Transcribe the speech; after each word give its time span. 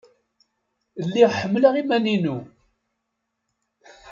Lliɣ 1.05 1.29
ḥekkmeɣ 1.39 1.73
iman-inu. 1.81 2.37